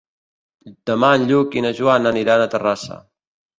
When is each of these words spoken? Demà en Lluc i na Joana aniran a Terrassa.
Demà 0.91 1.09
en 1.19 1.27
Lluc 1.33 1.59
i 1.61 1.63
na 1.67 1.73
Joana 1.81 2.15
aniran 2.17 2.47
a 2.47 2.51
Terrassa. 2.57 3.01